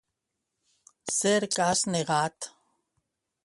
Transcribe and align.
Ser 1.17 1.41
cas 1.57 1.85
negat. 1.97 2.51